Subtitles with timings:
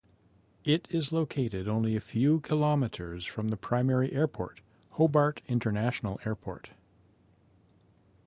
[0.63, 4.59] It is located only a few kilometres from the primary airport,
[4.93, 6.71] Hobart International Airport.